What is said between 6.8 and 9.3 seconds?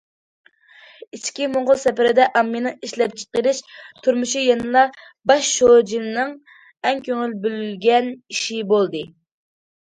ئەڭ كۆڭۈل بۆلگەن ئىشى بولدى.